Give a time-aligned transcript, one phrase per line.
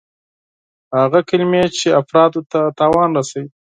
[0.99, 3.47] هغه کلمې چې افرادو ته زیان رسوي.